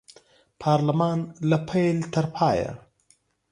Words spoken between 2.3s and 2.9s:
پایه